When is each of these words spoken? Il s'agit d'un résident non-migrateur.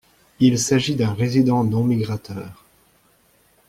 Il 0.39 0.57
s'agit 0.57 0.95
d'un 0.95 1.13
résident 1.13 1.63
non-migrateur. 1.63 2.65